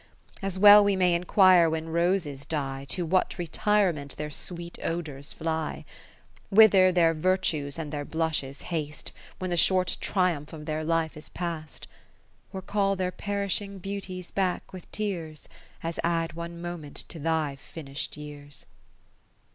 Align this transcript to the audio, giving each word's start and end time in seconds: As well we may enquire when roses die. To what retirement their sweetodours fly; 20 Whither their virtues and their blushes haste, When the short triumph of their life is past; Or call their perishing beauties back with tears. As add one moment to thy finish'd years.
As 0.41 0.57
well 0.57 0.83
we 0.83 0.95
may 0.95 1.13
enquire 1.13 1.69
when 1.69 1.89
roses 1.89 2.43
die. 2.43 2.85
To 2.85 3.05
what 3.05 3.37
retirement 3.37 4.17
their 4.17 4.31
sweetodours 4.31 5.31
fly; 5.33 5.85
20 6.47 6.47
Whither 6.49 6.91
their 6.91 7.13
virtues 7.13 7.77
and 7.77 7.93
their 7.93 8.03
blushes 8.03 8.63
haste, 8.73 9.11
When 9.37 9.51
the 9.51 9.57
short 9.57 9.97
triumph 10.01 10.53
of 10.53 10.65
their 10.65 10.83
life 10.83 11.15
is 11.15 11.29
past; 11.29 11.85
Or 12.51 12.63
call 12.63 12.95
their 12.95 13.11
perishing 13.11 13.77
beauties 13.77 14.31
back 14.31 14.73
with 14.73 14.91
tears. 14.91 15.47
As 15.83 15.99
add 16.03 16.33
one 16.33 16.59
moment 16.59 16.95
to 17.09 17.19
thy 17.19 17.55
finish'd 17.57 18.17
years. 18.17 18.65